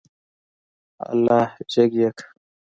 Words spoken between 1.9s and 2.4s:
يې که.